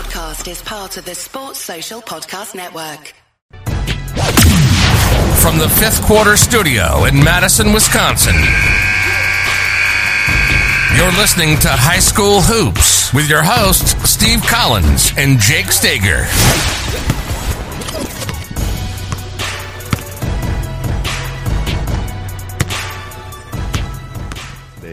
[0.00, 3.12] podcast is part of the Sports Social Podcast Network.
[5.42, 8.34] From the fifth quarter studio in Madison, Wisconsin.
[10.96, 16.24] You're listening to High School Hoops with your hosts, Steve Collins and Jake Stager.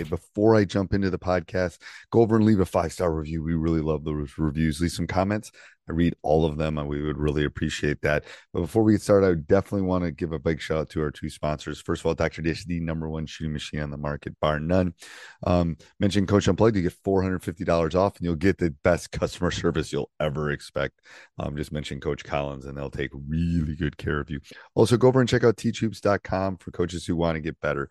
[0.04, 1.79] Before I jump into the podcast,
[2.11, 3.43] go over and leave a five star review.
[3.43, 4.82] We really love those reviews.
[4.82, 5.52] Leave some comments.
[5.89, 8.25] I read all of them and we would really appreciate that.
[8.54, 11.02] But before we get started, I definitely want to give a big shout out to
[11.02, 11.79] our two sponsors.
[11.79, 12.41] First of all, Dr.
[12.41, 14.93] Dish, the number one shooting machine on the market, bar none.
[15.46, 19.93] Um, mention Coach Unplugged, you get $450 off and you'll get the best customer service
[19.93, 21.00] you'll ever expect.
[21.39, 24.41] Um, just mention Coach Collins and they'll take really good care of you.
[24.75, 27.89] Also, go over and check out teachhoops.com for coaches who want to get better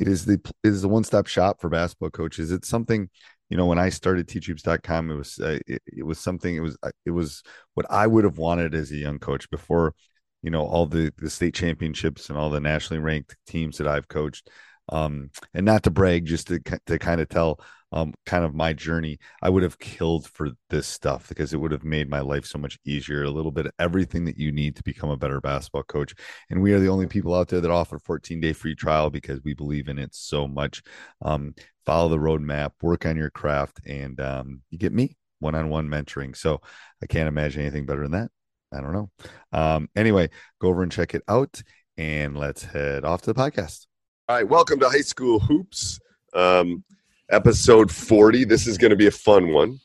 [0.00, 2.50] it is the it is the one stop shop for basketball coaches.
[2.50, 3.10] It's something
[3.50, 6.76] you know when I started teachhoops.com it was uh, it, it, was something it was
[6.82, 7.42] uh, it was
[7.74, 9.94] what I would have wanted as a young coach before
[10.42, 14.08] you know all the the state championships and all the nationally ranked teams that I've
[14.08, 14.48] coached
[14.88, 17.60] um and not to brag just to to kind of tell
[17.92, 21.72] um, kind of my journey, I would have killed for this stuff because it would
[21.72, 23.24] have made my life so much easier.
[23.24, 26.14] A little bit of everything that you need to become a better basketball coach.
[26.50, 29.40] And we are the only people out there that offer 14 day free trial because
[29.42, 30.82] we believe in it so much.
[31.22, 35.68] Um, follow the roadmap, work on your craft, and um, you get me one on
[35.68, 36.36] one mentoring.
[36.36, 36.60] So
[37.02, 38.30] I can't imagine anything better than that.
[38.72, 39.10] I don't know.
[39.52, 40.30] Um, anyway,
[40.60, 41.60] go over and check it out.
[41.96, 43.86] And let's head off to the podcast.
[44.28, 44.48] All right.
[44.48, 45.98] Welcome to High School Hoops.
[46.32, 46.84] Um,
[47.30, 48.44] episode 40.
[48.44, 49.78] This is going to be a fun one.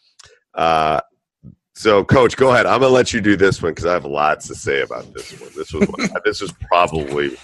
[0.53, 1.01] Uh,
[1.73, 2.65] so, Coach, go ahead.
[2.65, 5.13] I'm going to let you do this one because I have lots to say about
[5.13, 5.49] this one.
[5.55, 5.87] This was
[6.25, 7.35] this was probably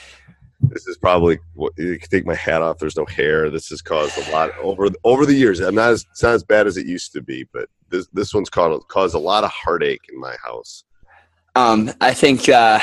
[0.62, 1.40] this is probably
[1.78, 2.78] you can take my hat off.
[2.78, 3.50] There's no hair.
[3.50, 5.60] This has caused a lot over over the years.
[5.60, 8.34] I'm not as it's not as bad as it used to be, but this this
[8.34, 10.86] one's caused caused a lot of heartache in my house.
[11.56, 12.80] Um, I think uh,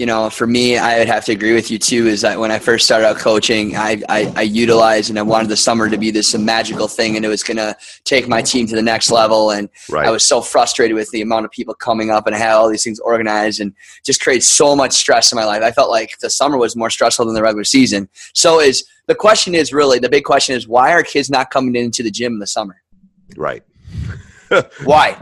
[0.00, 2.06] you know, for me, I would have to agree with you too.
[2.06, 5.50] Is that when I first started out coaching, I, I, I utilized and I wanted
[5.50, 8.66] the summer to be this magical thing, and it was going to take my team
[8.68, 9.50] to the next level.
[9.50, 10.08] And right.
[10.08, 12.70] I was so frustrated with the amount of people coming up, and I had all
[12.70, 15.62] these things organized, and just created so much stress in my life.
[15.62, 18.08] I felt like the summer was more stressful than the regular season.
[18.32, 21.76] So, is the question is really the big question is why are kids not coming
[21.76, 22.80] into the gym in the summer?
[23.36, 23.62] Right.
[24.84, 25.18] why?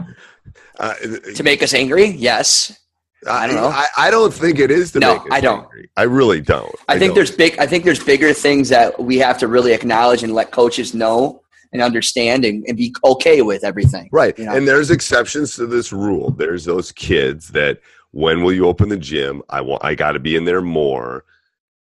[0.79, 0.93] Uh,
[1.35, 2.05] to make us angry?
[2.11, 2.78] Yes.
[3.27, 3.67] I don't know.
[3.67, 5.63] I, I, don't think it is to no, I don't.
[5.63, 5.89] Angry.
[5.97, 6.73] I really don't.
[6.87, 7.15] I, I think don't.
[7.15, 7.57] there's big.
[7.59, 11.41] I think there's bigger things that we have to really acknowledge and let coaches know
[11.73, 14.09] and understand and, and be okay with everything.
[14.11, 14.37] Right.
[14.37, 14.55] You know?
[14.55, 16.31] And there's exceptions to this rule.
[16.31, 17.79] There's those kids that
[18.11, 19.43] when will you open the gym?
[19.49, 19.83] I want.
[19.83, 21.25] I got to be in there more.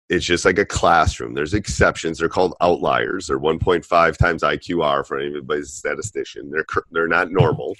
[0.08, 1.34] It's just like a classroom.
[1.34, 2.18] There's exceptions.
[2.18, 3.26] They're called outliers.
[3.26, 6.50] They're 1.5 times IQR for anybody's statistician.
[6.50, 7.76] They're they're not normal.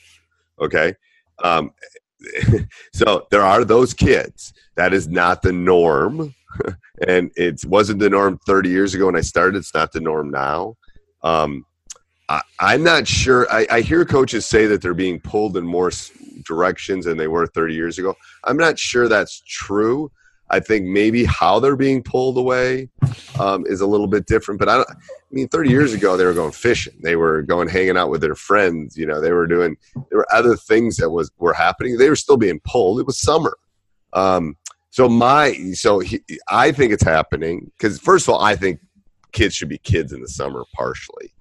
[0.61, 0.95] Okay.
[1.43, 1.73] Um,
[2.93, 4.53] so there are those kids.
[4.77, 6.35] That is not the norm.
[7.09, 9.59] and it wasn't the norm 30 years ago when I started.
[9.59, 10.77] It's not the norm now.
[11.23, 11.65] Um,
[12.29, 13.47] I, am not sure.
[13.51, 15.93] I, I, hear coaches say that they're being pulled in more
[16.45, 18.15] directions than they were 30 years ago.
[18.45, 20.11] I'm not sure that's true.
[20.51, 22.89] I think maybe how they're being pulled away
[23.41, 24.61] um, is a little bit different.
[24.61, 24.85] But I.
[25.27, 26.95] I mean, 30 years ago they were going fishing.
[27.03, 28.97] They were going hanging out with their friends.
[28.97, 29.77] You know, they were doing.
[29.95, 31.99] There were other things that was were happening.
[31.99, 33.01] They were still being pulled.
[33.01, 33.59] It was summer.
[34.13, 34.57] Um,
[34.91, 38.81] so my so he, I think it's happening because first of all, I think
[39.33, 41.35] kids should be kids in the summer partially.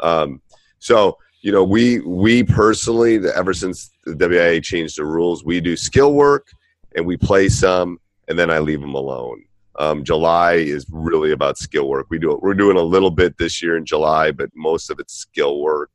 [0.00, 0.42] Um,
[0.78, 5.76] so you know, we we personally, ever since the WIAA changed the rules, we do
[5.76, 6.48] skill work
[6.94, 7.98] and we play some
[8.30, 9.44] and then I leave them alone.
[9.78, 12.06] Um, July is really about skill work.
[12.10, 15.14] We do we're doing a little bit this year in July, but most of it's
[15.14, 15.90] skill work.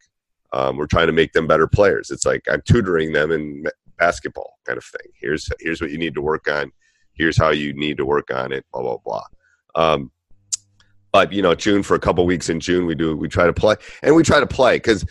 [0.51, 2.11] Um, we're trying to make them better players.
[2.11, 3.63] It's like I'm tutoring them in
[3.97, 5.11] basketball kind of thing.
[5.15, 6.71] Here's here's what you need to work on.
[7.13, 8.65] Here's how you need to work on it.
[8.73, 9.23] Blah blah blah.
[9.75, 10.11] Um,
[11.13, 13.53] but you know, June for a couple weeks in June, we do we try to
[13.53, 15.05] play and we try to play because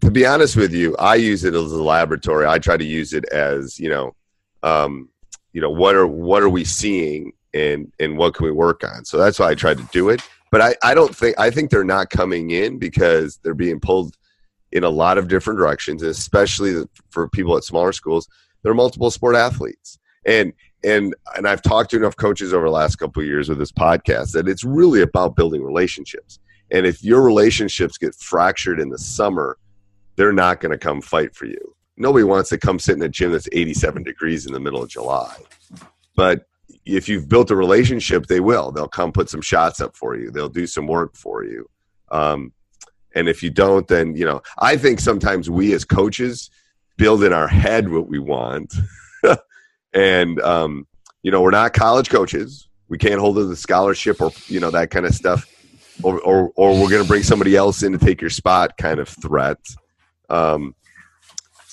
[0.00, 2.46] to be honest with you, I use it as a laboratory.
[2.46, 4.14] I try to use it as you know
[4.64, 5.08] um,
[5.54, 9.06] you know what are what are we seeing and and what can we work on?
[9.06, 10.20] So that's why i tried to do it.
[10.50, 14.18] But i i don't think i think they're not coming in because they're being pulled
[14.72, 18.28] in a lot of different directions especially for people at smaller schools.
[18.62, 19.98] They're multiple sport athletes.
[20.26, 20.52] And
[20.82, 23.72] and and i've talked to enough coaches over the last couple of years with this
[23.72, 26.40] podcast that it's really about building relationships.
[26.70, 29.56] And if your relationships get fractured in the summer
[30.16, 33.08] they're not going to come fight for you nobody wants to come sit in a
[33.08, 35.36] gym that's 87 degrees in the middle of July.
[36.16, 36.46] But
[36.86, 38.70] if you've built a relationship, they will.
[38.70, 40.30] They'll come put some shots up for you.
[40.30, 41.68] They'll do some work for you.
[42.10, 42.52] Um,
[43.14, 46.50] and if you don't, then you know, I think sometimes we as coaches
[46.96, 48.74] build in our head what we want.
[49.94, 50.86] and um,
[51.22, 52.68] you know, we're not college coaches.
[52.88, 55.50] We can't hold the scholarship or you know that kind of stuff.
[56.02, 58.98] Or, or, or we're going to bring somebody else in to take your spot kind
[58.98, 59.58] of threat.
[60.28, 60.74] Um,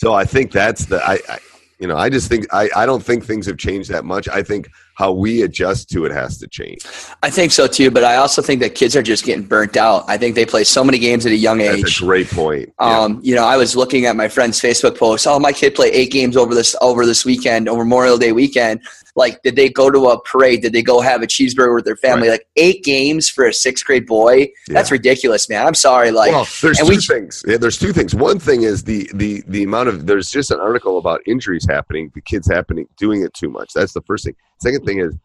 [0.01, 1.37] so I think that's the I, I
[1.77, 4.27] you know I just think I, I don't think things have changed that much.
[4.27, 4.67] I think
[5.01, 6.85] how we adjust to it has to change.
[7.23, 10.05] I think so too, but I also think that kids are just getting burnt out.
[10.07, 11.81] I think they play so many games at a young age.
[11.81, 12.71] That's a great point.
[12.79, 12.99] Yeah.
[12.99, 15.25] Um, you know, I was looking at my friend's Facebook post.
[15.25, 18.81] Oh, my kid played eight games over this over this weekend, over Memorial Day weekend.
[19.15, 20.61] Like, did they go to a parade?
[20.61, 22.29] Did they go have a cheeseburger with their family?
[22.29, 22.39] Right.
[22.39, 24.37] Like eight games for a sixth grade boy?
[24.37, 24.47] Yeah.
[24.69, 25.67] That's ridiculous, man.
[25.67, 26.11] I'm sorry.
[26.11, 27.43] Like, well, there's two we, things.
[27.47, 28.15] Yeah, there's two things.
[28.15, 32.11] One thing is the the the amount of there's just an article about injuries happening,
[32.13, 33.73] the kids happening doing it too much.
[33.73, 34.35] That's the first thing.
[34.61, 35.15] Second thing is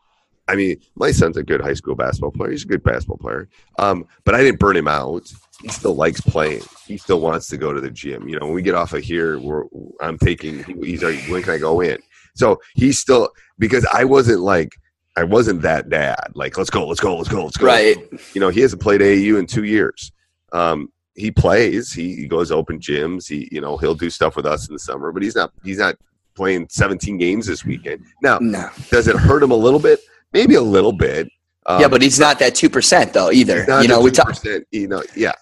[0.49, 2.51] I mean, my son's a good high school basketball player.
[2.51, 3.49] He's a good basketball player.
[3.79, 5.31] Um, but I didn't burn him out.
[5.61, 6.63] He still likes playing.
[6.87, 8.29] He still wants to go to the gym.
[8.29, 9.65] You know, when we get off of here, we're,
[10.01, 11.99] I'm taking, he's like, when can I go in?
[12.35, 14.77] So he's still, because I wasn't like,
[15.17, 16.33] I wasn't that dad.
[16.35, 17.67] Like, let's go, let's go, let's go, let's go.
[17.67, 17.97] Right.
[18.35, 20.13] You know, he hasn't played AAU in two years.
[20.53, 21.93] Um, he plays.
[21.93, 23.27] He, he goes open gyms.
[23.27, 25.79] He, you know, he'll do stuff with us in the summer, but he's not, he's
[25.79, 25.97] not
[26.37, 28.05] playing 17 games this weekend.
[28.23, 28.69] Now, no.
[28.91, 30.01] does it hurt him a little bit?
[30.37, 31.29] maybe a little bit.
[31.67, 33.65] Um, yeah, but he's not that two percent though either.
[33.83, 34.37] You know, we talk.
[34.71, 35.33] You know, yeah.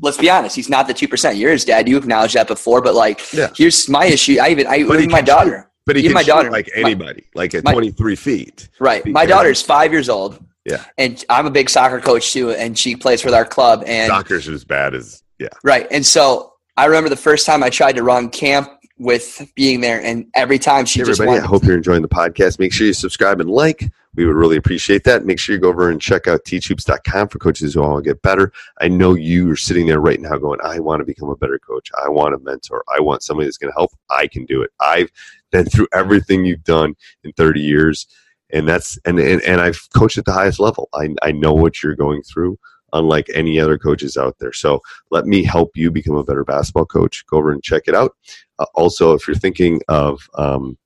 [0.00, 0.56] Let's be honest.
[0.56, 1.36] He's not the two percent.
[1.36, 1.88] You're his dad.
[1.88, 3.50] You acknowledged that before, but like, yeah.
[3.54, 4.38] here's my issue.
[4.40, 5.58] I even, I even my daughter.
[5.58, 8.68] Shoot, but he even my daughter, like anybody, my, like at my, 23 feet.
[8.80, 9.04] Right.
[9.06, 10.44] My daughter's five years old.
[10.64, 10.84] Yeah.
[10.96, 13.82] And I'm a big soccer coach too, and she plays with our club.
[13.86, 15.48] And soccer's as bad as yeah.
[15.62, 15.86] Right.
[15.90, 18.70] And so I remember the first time I tried to run camp
[19.02, 22.08] with being there, and every time she hey just everybody, I hope you're enjoying the
[22.08, 22.58] podcast.
[22.58, 23.90] Make sure you subscribe and like.
[24.14, 25.24] We would really appreciate that.
[25.24, 28.20] Make sure you go over and check out teachhoops.com for coaches who want to get
[28.20, 28.52] better.
[28.80, 31.58] I know you are sitting there right now going, I want to become a better
[31.58, 31.90] coach.
[32.02, 32.84] I want a mentor.
[32.94, 33.90] I want somebody that's going to help.
[34.10, 34.70] I can do it.
[34.80, 35.10] I've
[35.50, 36.94] been through everything you've done
[37.24, 38.06] in 30 years.
[38.52, 40.90] And that's and, and, and I've coached at the highest level.
[40.92, 42.58] I, I know what you're going through
[42.92, 44.52] unlike any other coaches out there.
[44.52, 44.80] So
[45.10, 47.24] let me help you become a better basketball coach.
[47.26, 48.16] Go over and check it out.
[48.58, 50.76] Uh, also, if you're thinking of um,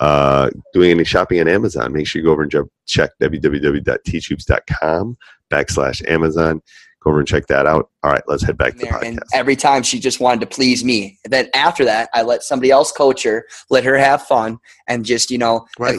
[0.00, 2.52] uh, doing any shopping on Amazon, make sure you go over and
[2.86, 5.16] check www.teachhoops.com
[5.50, 6.62] backslash Amazon
[7.02, 7.90] go over and check that out.
[8.04, 9.06] All right, let's head back to the podcast.
[9.06, 11.20] And every time she just wanted to please me.
[11.22, 14.58] And then after that, I let somebody else coach her, let her have fun,
[14.88, 15.96] and just you know, right.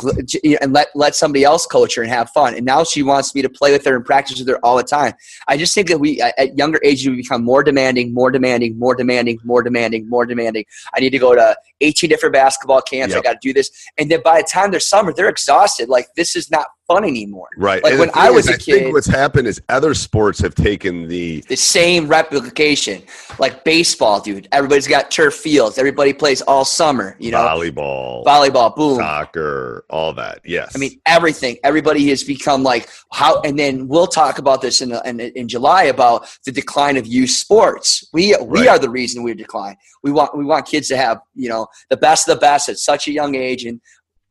[0.62, 2.56] and let let somebody else coach her and have fun.
[2.56, 4.84] And now she wants me to play with her and practice with her all the
[4.84, 5.14] time.
[5.48, 8.96] I just think that we at younger ages we become more demanding, more demanding, more
[8.96, 10.66] demanding, more demanding, more demanding.
[10.94, 13.16] I need to go to 18 different basketball camps.
[13.16, 13.20] Yep.
[13.20, 15.88] I got to do this, and then by the time they're summer, they're exhausted.
[15.88, 17.48] Like this is not fun anymore.
[17.58, 17.84] Right.
[17.84, 20.40] Like and when I was is, a kid, I think what's happened is other sports
[20.40, 23.04] have taken the the same replication.
[23.40, 24.48] Like baseball, dude.
[24.52, 25.78] Everybody's got turf fields.
[25.78, 27.16] Everybody plays all summer.
[27.20, 30.40] You know, volleyball, volleyball, boom, soccer, all that.
[30.46, 30.74] Yes.
[30.76, 31.58] I mean everything.
[31.64, 33.42] Everybody has become like how.
[33.42, 37.32] And then we'll talk about this in in, in July about the decline of youth
[37.32, 38.08] sports.
[38.14, 38.70] We we right.
[38.70, 39.78] are the reason we decline.
[40.04, 42.78] We want we want kids to have you know the best of the best at
[42.78, 43.80] such a young age and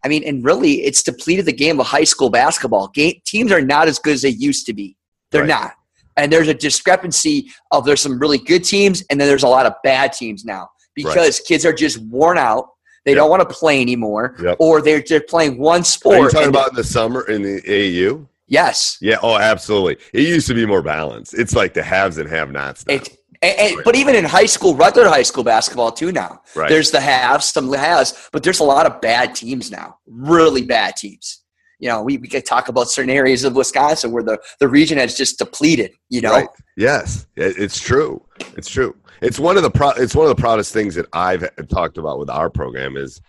[0.05, 2.88] I mean, and really, it's depleted the game of high school basketball.
[2.88, 4.97] Game, teams are not as good as they used to be.
[5.31, 5.49] They're right.
[5.49, 5.75] not.
[6.17, 9.67] And there's a discrepancy of there's some really good teams, and then there's a lot
[9.67, 11.47] of bad teams now because right.
[11.47, 12.69] kids are just worn out.
[13.05, 13.19] They yep.
[13.19, 14.56] don't want to play anymore, yep.
[14.60, 16.17] or they're, they're playing one sport.
[16.17, 18.27] Are you talking about in the summer in the AAU?
[18.46, 18.98] Yes.
[19.01, 19.17] Yeah.
[19.22, 19.96] Oh, absolutely.
[20.13, 21.34] It used to be more balanced.
[21.34, 22.87] It's like the haves and have-nots.
[22.87, 22.94] Now.
[22.94, 23.81] And, and.
[23.84, 26.43] But even in high school, regular high school basketball too now.
[26.55, 26.69] Right.
[26.69, 29.98] There's the haves, some has, but there's a lot of bad teams now.
[30.06, 31.42] Really bad teams.
[31.82, 34.98] You know, we, we could talk about certain areas of Wisconsin where the, the region
[34.98, 36.32] has just depleted, you know?
[36.32, 36.48] Right.
[36.77, 38.24] Yes, it's true.
[38.56, 38.96] It's true.
[39.20, 42.19] It's one of the pro- it's one of the proudest things that I've talked about
[42.19, 43.20] with our program is,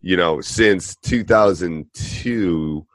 [0.00, 2.86] you know, since 2002,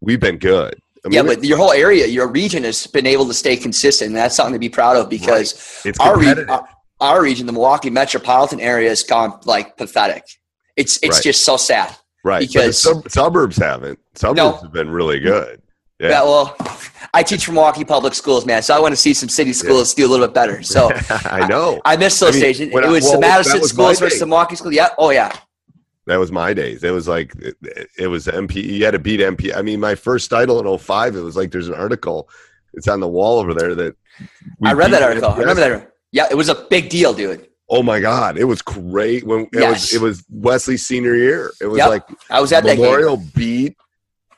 [0.00, 3.26] we've been good I mean, yeah, but your whole area, your region has been able
[3.26, 4.08] to stay consistent.
[4.08, 6.00] And that's something to be proud of because right.
[6.00, 6.68] our, re- our,
[7.00, 10.24] our, region, the Milwaukee metropolitan area, has gone like pathetic.
[10.74, 11.22] It's it's right.
[11.22, 11.96] just so sad.
[12.26, 12.40] Right.
[12.40, 14.00] Because sub- suburbs haven't.
[14.16, 14.56] Suburbs no.
[14.56, 15.62] have been really good.
[16.00, 16.08] Yeah.
[16.08, 16.22] yeah.
[16.24, 16.56] Well,
[17.14, 18.62] I teach from Milwaukee Public Schools, man.
[18.62, 20.02] So I want to see some city schools yeah.
[20.02, 20.60] do a little bit better.
[20.64, 21.80] So I know.
[21.84, 22.74] I, I miss those I mean, stations.
[22.74, 24.74] It was well, the Madison was schools versus the Milwaukee schools.
[24.74, 24.88] Yeah.
[24.98, 25.30] Oh yeah.
[26.06, 26.82] That was my days.
[26.82, 27.56] It was like it,
[27.96, 28.56] it was MP.
[28.56, 29.56] You had to beat MP.
[29.56, 32.28] I mean, my first title in 05, It was like there's an article.
[32.74, 33.96] It's on the wall over there that
[34.64, 35.30] I read that article.
[35.30, 35.92] I remember that.
[36.10, 37.46] Yeah, it was a big deal, dude.
[37.68, 39.92] Oh my god, it was great when it yes.
[39.92, 41.52] was it was Wesley's senior year.
[41.60, 41.88] It was yep.
[41.88, 43.76] like I was at Memorial that beat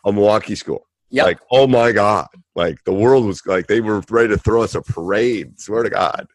[0.05, 0.87] a Milwaukee school.
[1.11, 1.25] Yeah.
[1.25, 2.29] Like, oh my God.
[2.55, 5.61] Like the world was like they were ready to throw us a parade.
[5.61, 6.27] Swear to God.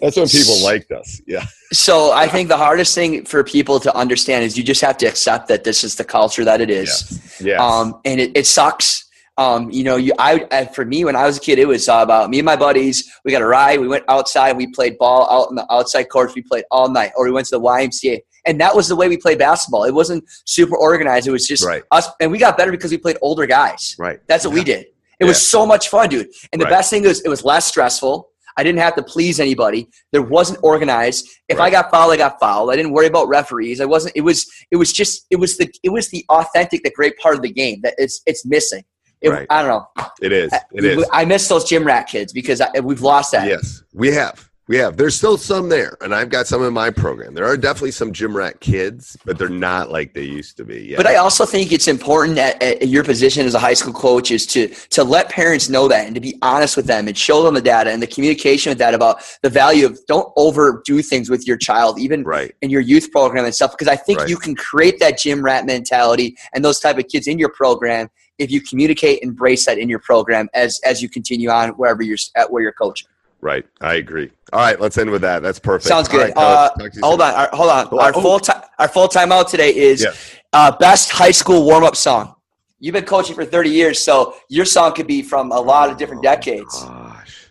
[0.00, 1.20] That's when people liked us.
[1.26, 1.44] Yeah.
[1.72, 5.06] So I think the hardest thing for people to understand is you just have to
[5.06, 6.88] accept that this is the culture that it is.
[7.10, 7.40] Yes.
[7.42, 7.60] yes.
[7.60, 9.07] Um, and it, it sucks.
[9.38, 11.88] Um, you know, you, I, I, for me, when I was a kid, it was
[11.88, 13.08] all about me and my buddies.
[13.24, 13.80] We got a ride.
[13.80, 14.56] We went outside.
[14.56, 16.34] We played ball out in the outside courts.
[16.34, 18.20] We played all night, or we went to the YMCA.
[18.46, 19.84] And that was the way we played basketball.
[19.84, 21.28] It wasn't super organized.
[21.28, 21.84] It was just Right.
[21.92, 22.08] us.
[22.20, 23.94] And we got better because we played older guys.
[23.98, 24.18] right.
[24.26, 24.86] That's what we did.
[25.20, 26.28] It was so much fun, dude.
[26.52, 26.72] And the Right.
[26.72, 28.28] best thing was it was less stressful.
[28.56, 29.88] I didn't have to please anybody.
[30.10, 31.28] There wasn't organized.
[31.48, 32.70] If I got fouled, I got fouled.
[32.72, 33.80] I didn't worry about referees.
[33.80, 34.14] I wasn't.
[34.16, 34.46] It was.
[34.72, 35.26] It was just.
[35.30, 35.70] It was the.
[35.84, 38.20] It was the authentic, the great part of the game that it's.
[38.26, 38.82] It's missing.
[39.20, 39.46] It, Right.
[39.50, 40.04] I don't know.
[40.20, 40.52] It is.
[40.72, 41.04] It is.
[41.12, 43.48] I miss those gym rat kids because I, we've lost that.
[43.48, 44.47] Yes, we have.
[44.68, 44.98] We have.
[44.98, 47.32] There's still some there, and I've got some in my program.
[47.32, 50.88] There are definitely some gym rat kids, but they're not like they used to be.
[50.88, 50.98] Yeah.
[50.98, 53.94] But I also think it's important at, at uh, your position as a high school
[53.94, 57.16] coach is to to let parents know that and to be honest with them and
[57.16, 61.00] show them the data and the communication with that about the value of don't overdo
[61.00, 62.54] things with your child, even right.
[62.60, 63.72] in your youth program and stuff.
[63.72, 64.28] Because I think Right.
[64.28, 68.10] you can create that gym rat mentality and those type of kids in your program
[68.36, 72.18] if you communicate embrace that in your program as as you continue on wherever you're
[72.36, 73.08] at where you're coaching.
[73.40, 73.64] Right.
[73.80, 74.30] I agree.
[74.52, 74.80] All right.
[74.80, 75.42] Let's end with that.
[75.42, 75.86] That's perfect.
[75.88, 76.20] Sounds good.
[76.20, 77.86] right, uh, Talk to you hold on, our, hold on.
[77.86, 78.12] Hold Our.
[78.16, 78.20] Oh.
[78.20, 80.12] full time our full time out today is Yeah.
[80.52, 82.34] uh, best high school warm up song.
[82.80, 85.96] You've been coaching for 30 years, so your song could be from a lot of
[85.98, 86.82] different Oh, decades.
[86.82, 87.46] Gosh.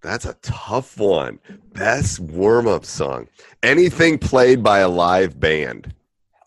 [0.00, 1.40] That's a tough one.
[1.74, 3.28] Best warm up song.
[3.64, 5.92] Anything played by a live band.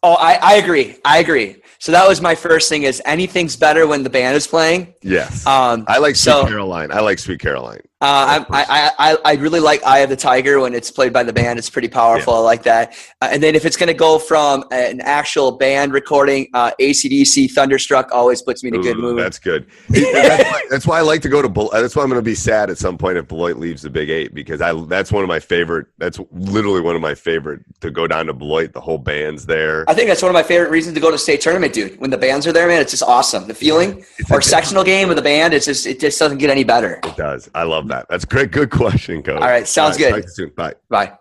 [0.03, 0.95] Oh, I, I agree.
[1.05, 1.57] I agree.
[1.79, 4.93] So that was my first thing is anything's better when the band is playing.
[5.01, 5.45] Yes.
[5.45, 6.91] Um, I like Sweet so- Caroline.
[6.91, 7.81] I like Sweet Caroline.
[8.01, 11.21] Uh, I, I, I, I really like Eye of the Tiger when it's played by
[11.21, 11.59] the band.
[11.59, 12.33] It's pretty powerful.
[12.33, 12.95] I like that.
[13.21, 17.51] Uh, and then if it's going to go from an actual band recording, uh, ACDC
[17.51, 19.19] Thunderstruck always puts me in a good mood.
[19.19, 19.67] That's good.
[19.89, 21.49] that's, why, that's why I like to go to.
[21.49, 23.89] Bel- That's why I'm going to be sad at some point if Beloit leaves the
[23.91, 24.73] Big Eight because I.
[24.85, 25.85] That's one of my favorite.
[25.99, 28.73] That's literally one of my favorite to go down to Beloit.
[28.73, 29.87] The whole band's there.
[29.87, 31.99] I think that's one of my favorite reasons to go to state tournament, dude.
[31.99, 33.47] When the bands are there, man, it's just awesome.
[33.47, 36.49] The feeling It's or sectional game with the band, it's just it just doesn't get
[36.49, 36.99] any better.
[37.03, 37.47] It does.
[37.53, 38.07] I love that.
[38.09, 38.51] That's great.
[38.51, 39.41] Good question, Coach.
[39.41, 40.09] All right, sounds good.
[40.09, 40.49] talk to you soon.
[40.49, 40.75] Bye.
[40.89, 41.13] Bye.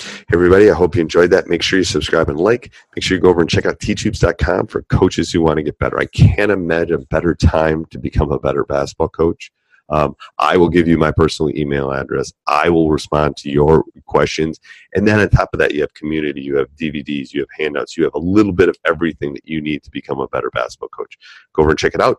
[0.00, 1.48] Hey everybody, I hope you enjoyed that.
[1.48, 2.72] Make sure you subscribe and like.
[2.96, 5.78] Make sure you go over and check out teachhoops.com for coaches who want to get
[5.78, 5.98] better.
[5.98, 9.52] I can't imagine a better time to become a better basketball coach.
[9.90, 12.32] Um, I will give you my personal email address.
[12.46, 14.58] I will respond to your questions.
[14.94, 17.96] And then on top of that, you have community, you have DVDs, you have handouts,
[17.96, 20.90] you have a little bit of everything that you need to become a better basketball
[20.90, 21.18] coach.
[21.52, 22.18] Go over and check it out.